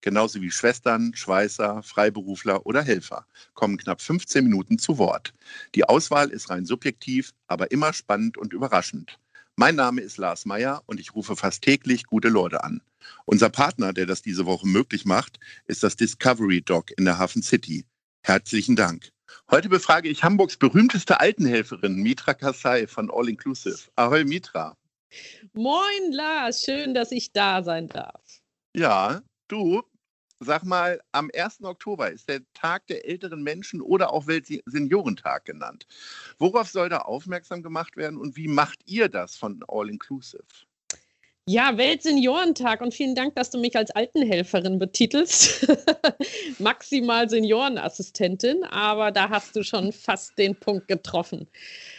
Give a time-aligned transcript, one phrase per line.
[0.00, 5.32] genauso wie Schwestern, Schweißer, Freiberufler oder Helfer, kommen knapp 15 Minuten zu Wort.
[5.74, 9.18] Die Auswahl ist rein subjektiv, aber immer spannend und überraschend.
[9.56, 12.80] Mein Name ist Lars Meyer und ich rufe fast täglich gute Leute an.
[13.24, 17.42] Unser Partner, der das diese Woche möglich macht, ist das Discovery Dog in der Hafen
[17.42, 17.84] City.
[18.22, 19.10] Herzlichen Dank.
[19.50, 23.78] Heute befrage ich Hamburgs berühmteste Altenhelferin, Mitra Kassai von All Inclusive.
[23.96, 24.76] Ahoi, Mitra.
[25.54, 26.62] Moin, Lars.
[26.62, 28.22] Schön, dass ich da sein darf.
[28.74, 29.82] Ja, Du,
[30.40, 31.64] sag mal, am 1.
[31.64, 35.86] Oktober ist der Tag der älteren Menschen oder auch Weltseniorentag genannt.
[36.38, 40.67] Worauf soll da aufmerksam gemacht werden und wie macht ihr das von All Inclusive?
[41.48, 45.66] Ja, Weltseniorentag und vielen Dank, dass du mich als Altenhelferin betitelst.
[46.58, 51.48] Maximal Seniorenassistentin, aber da hast du schon fast den Punkt getroffen.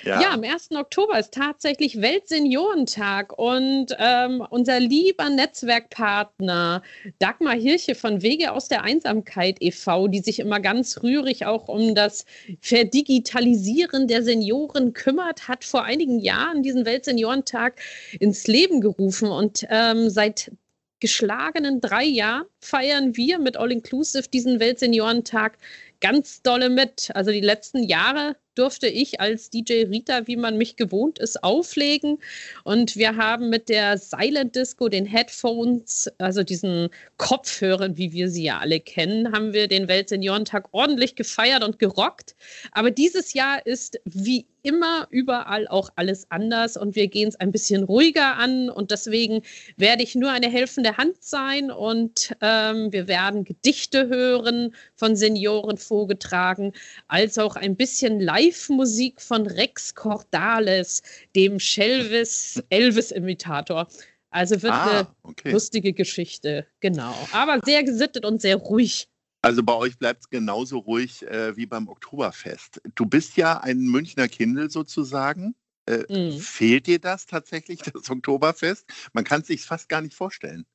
[0.03, 0.69] Ja, ja am 1.
[0.75, 6.83] Oktober ist tatsächlich Weltseniorentag und ähm, unser lieber Netzwerkpartner
[7.17, 11.95] Dagmar Hirche von Wege aus der Einsamkeit e.V., die sich immer ganz rührig auch um
[11.95, 12.25] das
[12.61, 17.81] Verdigitalisieren der Senioren kümmert, hat vor einigen Jahren diesen Weltseniorentag
[18.19, 20.51] ins Leben gerufen und ähm, seit
[20.99, 25.57] geschlagenen drei Jahren feiern wir mit All Inclusive diesen Weltseniorentag
[26.01, 27.09] ganz dolle mit.
[27.13, 32.19] Also die letzten Jahre durfte ich als DJ Rita, wie man mich gewohnt ist, auflegen.
[32.63, 38.43] Und wir haben mit der Silent Disco, den Headphones, also diesen Kopfhörern, wie wir sie
[38.43, 42.35] ja alle kennen, haben wir den Weltseniorentag ordentlich gefeiert und gerockt.
[42.71, 47.51] Aber dieses Jahr ist wie immer überall auch alles anders und wir gehen es ein
[47.51, 49.41] bisschen ruhiger an und deswegen
[49.77, 55.77] werde ich nur eine helfende Hand sein und ähm, wir werden Gedichte hören von Senioren
[55.77, 56.73] vorgetragen,
[57.07, 61.01] als auch ein bisschen Live-Musik von Rex Cordales,
[61.35, 63.87] dem Shelvis Elvis-Imitator.
[64.29, 65.51] Also wird ah, eine okay.
[65.51, 67.15] lustige Geschichte, genau.
[67.31, 69.07] Aber sehr gesittet und sehr ruhig.
[69.41, 72.81] Also bei euch bleibt es genauso ruhig äh, wie beim Oktoberfest.
[72.95, 75.55] Du bist ja ein Münchner Kindel sozusagen.
[75.85, 76.39] Äh, mhm.
[76.39, 78.85] Fehlt dir das tatsächlich, das Oktoberfest?
[79.13, 80.65] Man kann es sich fast gar nicht vorstellen.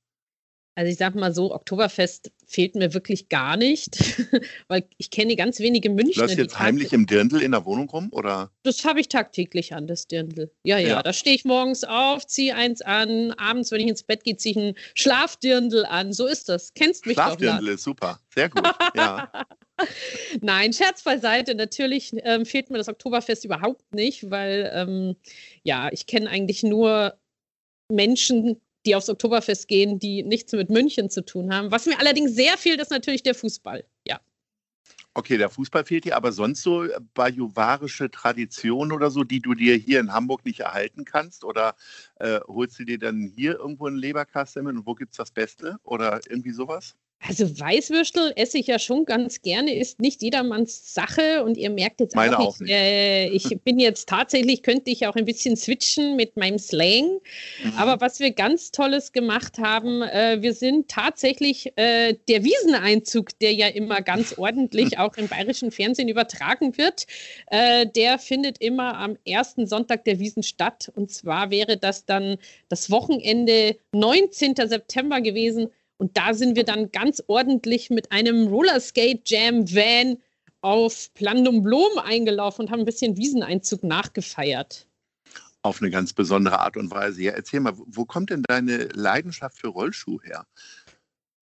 [0.76, 3.96] Also ich sage mal so, Oktoberfest fehlt mir wirklich gar nicht,
[4.68, 6.26] weil ich kenne ganz wenige Münchner.
[6.26, 8.08] Du jetzt heimlich im Dirndl in der Wohnung rum?
[8.10, 8.50] Oder?
[8.64, 10.50] Das habe ich tagtäglich an, das Dirndl.
[10.64, 11.02] Ja, ja, ja.
[11.02, 14.52] da stehe ich morgens auf, ziehe eins an, abends, wenn ich ins Bett gehe, ziehe
[14.52, 16.12] ich ein Schlafdirndl an.
[16.12, 16.74] So ist das.
[16.74, 17.52] Kennst mich Schlafdirndl doch.
[17.52, 18.20] Schlafdirndl ist super.
[18.34, 18.64] Sehr gut,
[18.96, 19.30] ja.
[20.40, 21.54] Nein, Scherz beiseite.
[21.54, 25.16] Natürlich ähm, fehlt mir das Oktoberfest überhaupt nicht, weil ähm,
[25.62, 27.16] ja, ich kenne eigentlich nur
[27.90, 31.70] Menschen, die aufs Oktoberfest gehen, die nichts mit München zu tun haben.
[31.70, 33.84] Was mir allerdings sehr fehlt, ist natürlich der Fußball.
[34.06, 34.20] Ja.
[35.14, 39.76] Okay, der Fußball fehlt dir, aber sonst so bajuwarische Traditionen oder so, die du dir
[39.76, 41.44] hier in Hamburg nicht erhalten kannst?
[41.44, 41.76] Oder
[42.16, 45.76] äh, holst du dir dann hier irgendwo einen Leberkassemmel und wo gibt es das Beste?
[45.84, 46.96] Oder irgendwie sowas?
[47.26, 52.00] Also Weißwürstel esse ich ja schon ganz gerne, ist nicht jedermanns Sache und ihr merkt
[52.00, 56.16] jetzt Meine auch, ich, äh, ich bin jetzt tatsächlich, könnte ich auch ein bisschen switchen
[56.16, 57.04] mit meinem Slang,
[57.62, 57.72] mhm.
[57.78, 63.54] aber was wir ganz Tolles gemacht haben, äh, wir sind tatsächlich äh, der Wieseneinzug, der
[63.54, 67.06] ja immer ganz ordentlich auch im bayerischen Fernsehen übertragen wird,
[67.46, 72.36] äh, der findet immer am ersten Sonntag der Wiesen statt und zwar wäre das dann
[72.68, 74.56] das Wochenende 19.
[74.56, 80.18] September gewesen, und da sind wir dann ganz ordentlich mit einem Rollerskate Jam Van
[80.60, 84.86] auf Plandum Blom eingelaufen und haben ein bisschen Wieseneinzug nachgefeiert.
[85.62, 87.22] Auf eine ganz besondere Art und Weise.
[87.22, 90.46] Ja, erzähl mal, wo kommt denn deine Leidenschaft für Rollschuh her?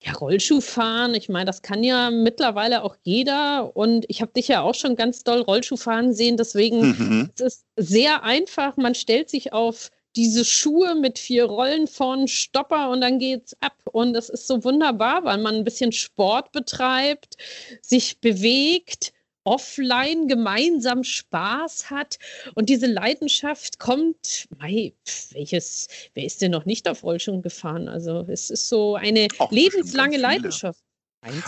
[0.04, 3.76] Ja, Rollschuhfahren, ich meine, das kann ja mittlerweile auch jeder.
[3.76, 6.36] Und ich habe dich ja auch schon ganz doll Rollschuhfahren sehen.
[6.36, 7.30] Deswegen mhm.
[7.36, 8.76] es ist es sehr einfach.
[8.76, 13.76] Man stellt sich auf diese Schuhe mit vier Rollen vorn, Stopper und dann geht's ab.
[13.92, 17.36] Und das ist so wunderbar, weil man ein bisschen Sport betreibt,
[17.80, 19.12] sich bewegt,
[19.44, 22.18] offline gemeinsam Spaß hat
[22.54, 24.92] und diese Leidenschaft kommt, mei,
[25.32, 27.88] welches, wer ist denn noch nicht auf Rollschuhen gefahren?
[27.88, 30.80] Also es ist so eine Auch lebenslange Leidenschaft.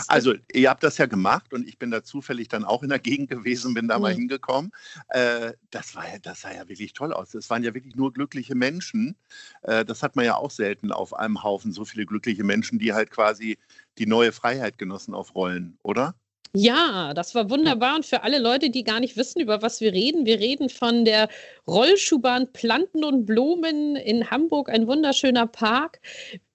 [0.07, 2.99] Also, ihr habt das ja gemacht und ich bin da zufällig dann auch in der
[2.99, 4.01] Gegend gewesen, bin da mhm.
[4.01, 4.71] mal hingekommen.
[5.09, 7.33] Äh, das, war ja, das sah ja wirklich toll aus.
[7.33, 9.15] Es waren ja wirklich nur glückliche Menschen.
[9.63, 12.93] Äh, das hat man ja auch selten auf einem Haufen, so viele glückliche Menschen, die
[12.93, 13.57] halt quasi
[13.97, 16.15] die neue Freiheit genossen auf Rollen, oder?
[16.57, 17.97] Ja, das war wunderbar.
[17.97, 21.03] Und für alle Leute, die gar nicht wissen, über was wir reden, wir reden von
[21.03, 21.27] der
[21.67, 25.99] Rollschuhbahn Planten und Blumen in Hamburg, ein wunderschöner Park,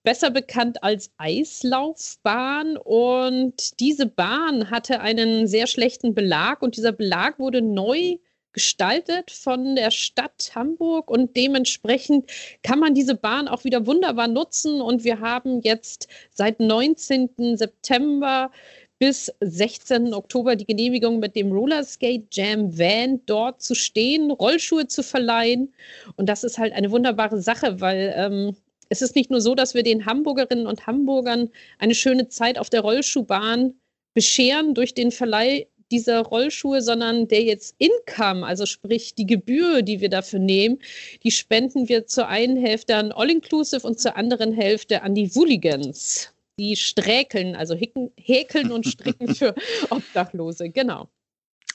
[0.03, 2.77] besser bekannt als Eislaufbahn.
[2.77, 8.17] Und diese Bahn hatte einen sehr schlechten Belag und dieser Belag wurde neu
[8.53, 12.31] gestaltet von der Stadt Hamburg und dementsprechend
[12.63, 17.57] kann man diese Bahn auch wieder wunderbar nutzen und wir haben jetzt seit 19.
[17.57, 18.51] September
[18.99, 20.13] bis 16.
[20.13, 25.73] Oktober die Genehmigung mit dem Rollerskate Jam Van dort zu stehen, Rollschuhe zu verleihen.
[26.17, 28.57] Und das ist halt eine wunderbare Sache, weil ähm,
[28.91, 31.49] es ist nicht nur so, dass wir den Hamburgerinnen und Hamburgern
[31.79, 33.75] eine schöne Zeit auf der Rollschuhbahn
[34.15, 40.01] bescheren durch den Verleih dieser Rollschuhe, sondern der jetzt Income, also sprich die Gebühr, die
[40.01, 40.79] wir dafür nehmen,
[41.25, 45.35] die spenden wir zur einen Hälfte an All Inclusive und zur anderen Hälfte an die
[45.35, 46.33] Wooligans.
[46.59, 49.55] Die sträkeln, also hicken, häkeln und stricken für
[49.89, 51.09] Obdachlose, genau.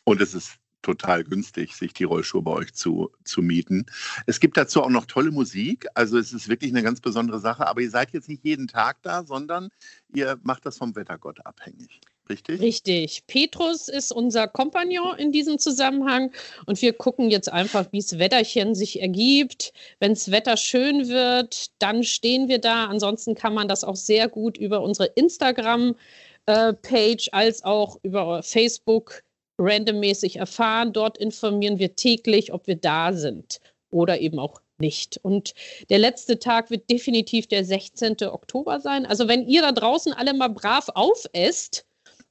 [0.04, 0.52] Und es ist
[0.86, 3.88] total günstig, sich die Rollschuhe bei euch zu, zu mieten.
[4.28, 5.88] Es gibt dazu auch noch tolle Musik.
[5.96, 7.68] Also es ist wirklich eine ganz besondere Sache.
[7.68, 9.70] Aber ihr seid jetzt nicht jeden Tag da, sondern
[10.14, 12.02] ihr macht das vom Wettergott abhängig.
[12.30, 12.62] Richtig?
[12.62, 13.24] Richtig.
[13.28, 16.32] Petrus ist unser Kompagnon in diesem Zusammenhang
[16.66, 19.74] und wir gucken jetzt einfach, wie es Wetterchen sich ergibt.
[20.00, 22.86] Wenn das Wetter schön wird, dann stehen wir da.
[22.86, 29.22] Ansonsten kann man das auch sehr gut über unsere Instagram-Page als auch über Facebook
[29.58, 30.94] randommäßig erfahren.
[30.94, 33.60] Dort informieren wir täglich, ob wir da sind
[33.92, 35.18] oder eben auch nicht.
[35.24, 35.54] Und
[35.90, 38.18] der letzte Tag wird definitiv der 16.
[38.24, 39.06] Oktober sein.
[39.06, 41.86] Also wenn ihr da draußen alle mal brav aufesst,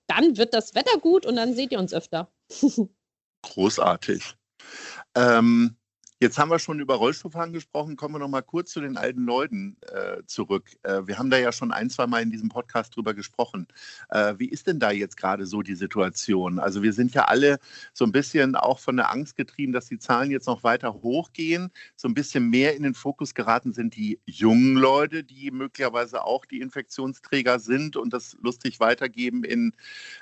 [0.07, 2.31] dann wird das Wetter gut und dann seht ihr uns öfter.
[3.43, 4.35] Großartig.
[5.15, 5.77] Ähm,
[6.25, 7.97] Jetzt haben wir schon über Rollstuhlfahren gesprochen.
[7.97, 10.71] Kommen wir noch mal kurz zu den alten Leuten äh, zurück.
[10.83, 13.69] Äh, wir haben da ja schon ein, zwei Mal in diesem Podcast drüber gesprochen.
[14.09, 16.59] Äh, wie ist denn da jetzt gerade so die Situation?
[16.59, 17.59] Also wir sind ja alle
[17.93, 21.71] so ein bisschen auch von der Angst getrieben, dass die Zahlen jetzt noch weiter hochgehen.
[21.95, 26.47] So ein bisschen mehr in den Fokus geraten sind die jungen Leute, die möglicherweise auch
[26.47, 29.73] die Infektionsträger sind und das lustig weitergeben in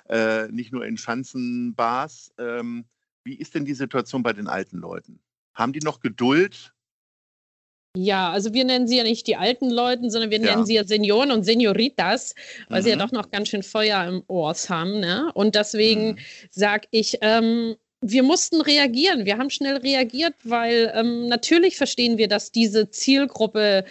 [0.08, 2.32] äh, nicht nur in Schanzenbars.
[2.38, 2.86] Ähm,
[3.22, 5.20] wie ist denn die Situation bei den alten Leuten?
[5.54, 6.72] Haben die noch Geduld?
[7.94, 10.52] Ja, also wir nennen sie ja nicht die alten Leute, sondern wir ja.
[10.52, 12.34] nennen sie ja Senioren und Senioritas,
[12.68, 12.84] weil mhm.
[12.84, 13.00] sie ja mhm.
[13.00, 15.00] doch noch ganz schön Feuer im Ohr haben.
[15.00, 15.30] Ne?
[15.34, 16.18] Und deswegen mhm.
[16.50, 19.26] sage ich, ähm, wir mussten reagieren.
[19.26, 23.84] Wir haben schnell reagiert, weil ähm, natürlich verstehen wir, dass diese Zielgruppe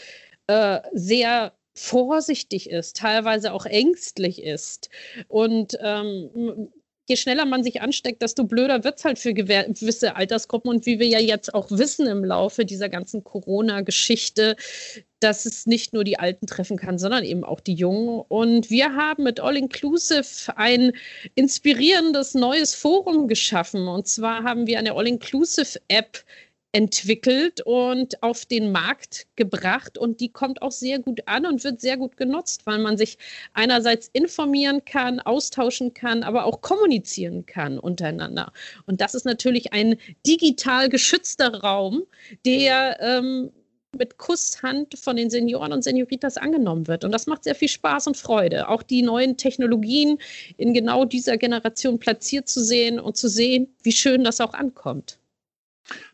[0.47, 4.89] äh, sehr vorsichtig ist, teilweise auch ängstlich ist.
[5.27, 6.69] Und ähm,
[7.11, 10.69] je schneller man sich ansteckt, desto blöder wird es halt für gewisse Altersgruppen.
[10.69, 14.55] Und wie wir ja jetzt auch wissen im Laufe dieser ganzen Corona-Geschichte,
[15.19, 18.21] dass es nicht nur die Alten treffen kann, sondern eben auch die Jungen.
[18.29, 20.93] Und wir haben mit All Inclusive ein
[21.35, 23.89] inspirierendes neues Forum geschaffen.
[23.89, 26.23] Und zwar haben wir eine All Inclusive App
[26.73, 29.97] entwickelt und auf den Markt gebracht.
[29.97, 33.17] Und die kommt auch sehr gut an und wird sehr gut genutzt, weil man sich
[33.53, 38.53] einerseits informieren kann, austauschen kann, aber auch kommunizieren kann untereinander.
[38.85, 42.03] Und das ist natürlich ein digital geschützter Raum,
[42.45, 43.51] der ähm,
[43.97, 47.03] mit Kusshand von den Senioren und Senioritas angenommen wird.
[47.03, 48.69] Und das macht sehr viel Spaß und Freude.
[48.69, 50.17] Auch die neuen Technologien
[50.57, 55.19] in genau dieser Generation platziert zu sehen und zu sehen, wie schön das auch ankommt.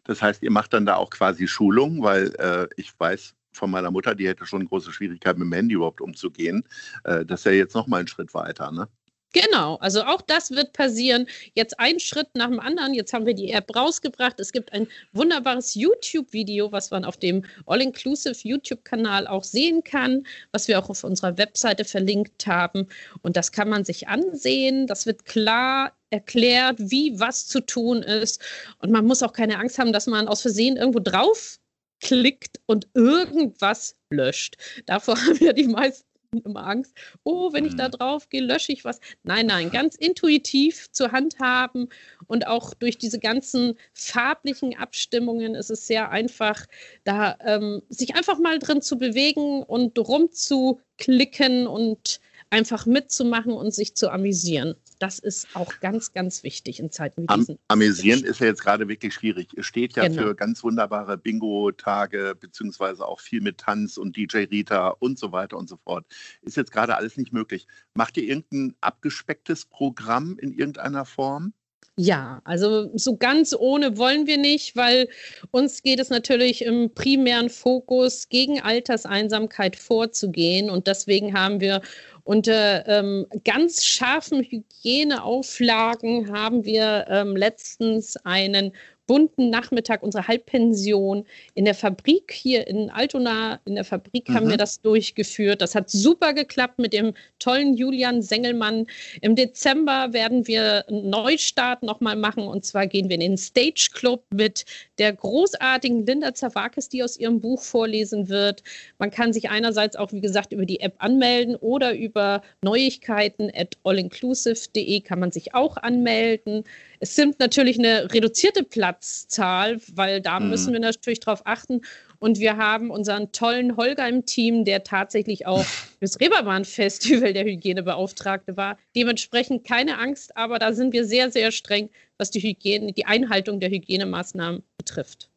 [0.04, 3.92] Das heißt, ihr macht dann da auch quasi Schulungen, weil äh, ich weiß von meiner
[3.92, 6.64] Mutter, die hätte schon große Schwierigkeiten mit dem Handy überhaupt umzugehen.
[7.04, 8.88] Äh, das ist ja jetzt noch mal ein Schritt weiter, ne?
[9.34, 11.28] Genau, also auch das wird passieren.
[11.54, 12.94] Jetzt ein Schritt nach dem anderen.
[12.94, 14.40] Jetzt haben wir die App rausgebracht.
[14.40, 20.68] Es gibt ein wunderbares YouTube-Video, was man auf dem All-Inclusive YouTube-Kanal auch sehen kann, was
[20.70, 22.88] wir auch auf unserer Webseite verlinkt haben.
[23.22, 24.88] Und das kann man sich ansehen.
[24.88, 28.42] Das wird klar erklärt, wie was zu tun ist.
[28.80, 31.60] Und man muss auch keine Angst haben, dass man aus Versehen irgendwo drauf
[32.00, 34.58] klickt und irgendwas löscht.
[34.86, 36.06] Davor haben ja die meisten
[36.44, 37.92] immer Angst, oh, wenn ich da mhm.
[37.92, 39.00] drauf gehe, lösche ich was.
[39.24, 41.88] Nein, nein, ganz intuitiv zur Hand haben
[42.28, 46.66] und auch durch diese ganzen farblichen Abstimmungen ist es sehr einfach,
[47.06, 53.96] da ähm, sich einfach mal drin zu bewegen und rumzuklicken und einfach mitzumachen und sich
[53.96, 54.76] zu amüsieren.
[55.00, 57.60] Das ist auch ganz, ganz wichtig in Zeiten wie diesen.
[57.68, 59.50] Am Amüsieren ist ja jetzt gerade wirklich schwierig.
[59.56, 60.22] Es steht ja genau.
[60.22, 65.58] für ganz wunderbare Bingo-Tage, beziehungsweise auch viel mit Tanz und DJ Rita und so weiter
[65.58, 66.06] und so fort.
[66.42, 67.68] Ist jetzt gerade alles nicht möglich.
[67.94, 71.54] Macht ihr irgendein abgespecktes Programm in irgendeiner Form?
[72.00, 75.10] Ja, also so ganz ohne wollen wir nicht, weil
[75.50, 80.70] uns geht es natürlich im primären Fokus gegen Alterseinsamkeit vorzugehen.
[80.70, 81.82] Und deswegen haben wir
[82.24, 88.74] Unter ähm, ganz scharfen Hygieneauflagen haben wir ähm, letztens einen
[89.08, 93.60] bunten Nachmittag unsere Halbpension in der Fabrik hier in Altona.
[93.66, 94.34] In der Fabrik mhm.
[94.34, 95.62] haben wir das durchgeführt.
[95.62, 98.86] Das hat super geklappt mit dem tollen Julian Sengelmann.
[99.22, 103.90] Im Dezember werden wir einen Neustart nochmal machen und zwar gehen wir in den Stage
[103.94, 104.66] Club mit
[104.98, 108.62] der großartigen Linda Zawakis, die aus ihrem Buch vorlesen wird.
[109.00, 113.78] Man kann sich einerseits auch, wie gesagt, über die App anmelden oder über Neuigkeiten at
[113.84, 116.64] allinclusive.de kann man sich auch anmelden.
[117.00, 120.50] Es sind natürlich eine reduzierte Platzzahl, weil da mhm.
[120.50, 121.82] müssen wir natürlich drauf achten.
[122.20, 125.64] Und wir haben unseren tollen Holger im Team, der tatsächlich auch
[126.00, 128.78] fürs Reeperbahn-Festival der Hygienebeauftragte war.
[128.96, 133.60] Dementsprechend keine Angst, aber da sind wir sehr, sehr streng, was die Hygiene, die Einhaltung
[133.60, 135.30] der Hygienemaßnahmen betrifft.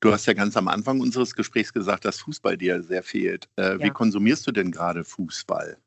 [0.00, 3.48] Du hast ja ganz am Anfang unseres Gesprächs gesagt, dass Fußball dir sehr fehlt.
[3.56, 3.80] Äh, ja.
[3.80, 5.78] Wie konsumierst du denn gerade Fußball?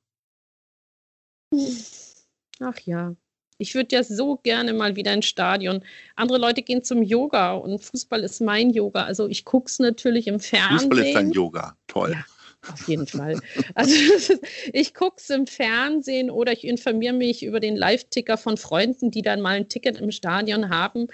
[2.59, 3.15] Ach ja,
[3.57, 5.83] ich würde ja so gerne mal wieder ins Stadion.
[6.15, 9.03] Andere Leute gehen zum Yoga und Fußball ist mein Yoga.
[9.03, 10.79] Also ich gucke es natürlich im Fernsehen.
[10.79, 12.11] Fußball ist dein Yoga, toll.
[12.11, 13.39] Ja, auf jeden Fall.
[13.73, 13.93] Also
[14.73, 19.23] ich gucke es im Fernsehen oder ich informiere mich über den Live-Ticker von Freunden, die
[19.23, 21.07] dann mal ein Ticket im Stadion haben.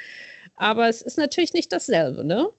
[0.56, 2.50] Aber es ist natürlich nicht dasselbe, ne?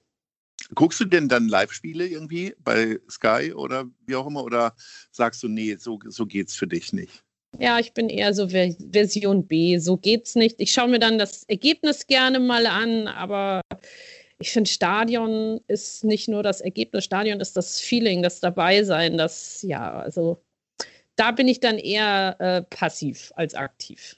[0.75, 4.45] Guckst du denn dann Live-Spiele irgendwie bei Sky oder wie auch immer?
[4.45, 4.75] Oder
[5.11, 7.23] sagst du, nee, so, so es für dich nicht?
[7.59, 9.79] Ja, ich bin eher so Version B.
[9.79, 10.57] So geht's nicht.
[10.61, 13.63] Ich schaue mir dann das Ergebnis gerne mal an, aber
[14.39, 19.63] ich finde, Stadion ist nicht nur das Ergebnis, Stadion ist das Feeling, das Dabeisein, das,
[19.63, 20.43] ja, also
[21.17, 24.17] da bin ich dann eher äh, passiv als aktiv.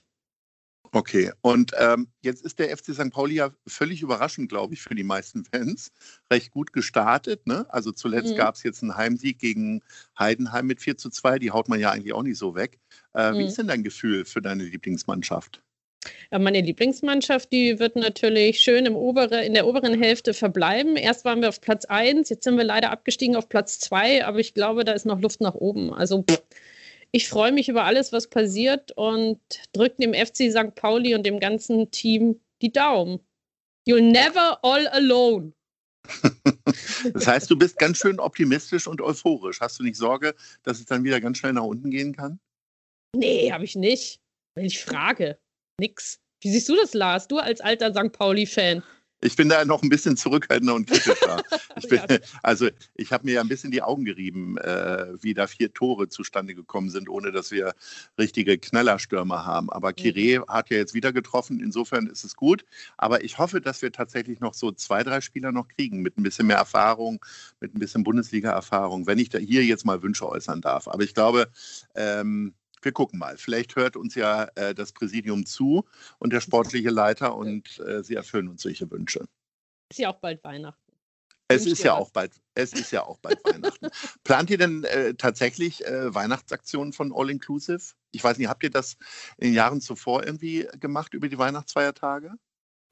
[0.96, 3.10] Okay, und ähm, jetzt ist der FC St.
[3.10, 5.92] Pauli ja völlig überraschend, glaube ich, für die meisten Fans.
[6.32, 7.46] Recht gut gestartet.
[7.46, 7.66] Ne?
[7.68, 8.36] Also zuletzt mhm.
[8.36, 9.82] gab es jetzt einen Heimsieg gegen
[10.18, 11.38] Heidenheim mit 4 zu 2.
[11.38, 12.78] Die haut man ja eigentlich auch nicht so weg.
[13.12, 13.38] Äh, mhm.
[13.38, 15.62] Wie ist denn dein Gefühl für deine Lieblingsmannschaft?
[16.32, 20.96] Ja, meine Lieblingsmannschaft, die wird natürlich schön im obere, in der oberen Hälfte verbleiben.
[20.96, 24.38] Erst waren wir auf Platz 1, jetzt sind wir leider abgestiegen auf Platz 2, aber
[24.38, 25.92] ich glaube, da ist noch Luft nach oben.
[25.92, 26.40] Also pff,
[27.16, 29.40] ich freue mich über alles, was passiert und
[29.72, 30.74] drücke dem FC St.
[30.74, 33.20] Pauli und dem ganzen Team die Daumen.
[33.88, 35.54] You'll never all alone.
[37.14, 39.62] das heißt, du bist ganz schön optimistisch und euphorisch.
[39.62, 42.38] Hast du nicht Sorge, dass es dann wieder ganz schnell nach unten gehen kann?
[43.16, 44.20] Nee, habe ich nicht.
[44.54, 45.38] Wenn ich frage,
[45.80, 46.20] nix.
[46.42, 47.28] Wie siehst du das, Lars?
[47.28, 48.12] Du als alter St.
[48.12, 48.82] Pauli-Fan.
[49.20, 51.42] Ich bin da noch ein bisschen zurückhaltender und kritischer.
[51.78, 52.00] Ich bin,
[52.42, 56.08] also ich habe mir ja ein bisschen die Augen gerieben, äh, wie da vier Tore
[56.08, 57.74] zustande gekommen sind, ohne dass wir
[58.18, 59.68] richtige Knallerstürmer haben.
[59.68, 60.48] Aber Kire mhm.
[60.48, 62.64] hat ja jetzt wieder getroffen, insofern ist es gut.
[62.96, 66.22] Aber ich hoffe, dass wir tatsächlich noch so zwei, drei Spieler noch kriegen, mit ein
[66.22, 67.22] bisschen mehr Erfahrung,
[67.60, 70.88] mit ein bisschen Bundesliga-Erfahrung, wenn ich da hier jetzt mal Wünsche äußern darf.
[70.88, 71.48] Aber ich glaube,
[71.94, 72.54] ähm,
[72.86, 73.36] wir gucken mal.
[73.36, 75.84] Vielleicht hört uns ja äh, das Präsidium zu
[76.18, 79.28] und der sportliche Leiter und äh, sie erfüllen uns solche Wünsche.
[79.90, 80.80] Ist ja auch bald Weihnachten.
[81.48, 83.88] Es ist ja auch bald, es ist ja auch bald Weihnachten.
[84.24, 87.94] Plant ihr denn äh, tatsächlich äh, Weihnachtsaktionen von All Inclusive?
[88.10, 88.96] Ich weiß nicht, habt ihr das
[89.36, 92.32] in den Jahren zuvor irgendwie gemacht über die Weihnachtsfeiertage?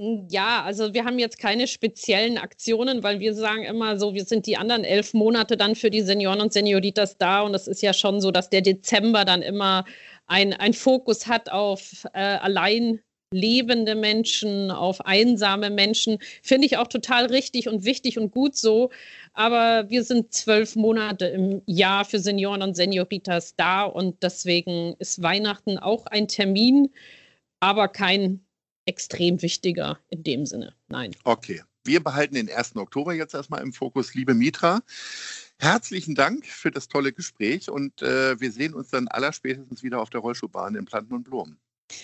[0.00, 4.24] Hm, ja, also wir haben jetzt keine speziellen Aktionen, weil wir sagen immer so, wir
[4.24, 7.80] sind die anderen elf Monate dann für die Senioren und Senioritas da und es ist
[7.80, 9.84] ja schon so, dass der Dezember dann immer
[10.26, 13.00] ein, ein Fokus hat auf äh, allein
[13.32, 16.18] lebende Menschen, auf einsame Menschen.
[16.42, 18.90] Finde ich auch total richtig und wichtig und gut so.
[19.32, 25.22] Aber wir sind zwölf Monate im Jahr für Senioren und Senioritas da und deswegen ist
[25.22, 26.90] Weihnachten auch ein Termin,
[27.60, 28.43] aber kein
[28.86, 30.74] extrem wichtiger in dem Sinne.
[30.88, 31.14] Nein.
[31.24, 31.62] Okay.
[31.86, 32.76] Wir behalten den 1.
[32.76, 34.14] Oktober jetzt erstmal im Fokus.
[34.14, 34.80] Liebe Mitra,
[35.58, 40.08] herzlichen Dank für das tolle Gespräch und äh, wir sehen uns dann allerspätestens wieder auf
[40.08, 41.58] der Rollschuhbahn in Planten und Blumen.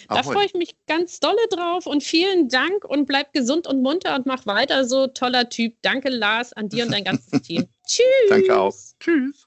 [0.08, 4.14] Da freue ich mich ganz dolle drauf und vielen Dank und bleib gesund und munter
[4.16, 5.74] und mach weiter so, toller Typ.
[5.82, 7.66] Danke, Lars, an dir und dein ganzes Team.
[7.86, 8.04] Tschüss.
[8.28, 8.76] Danke auch.
[9.00, 9.46] Tschüss.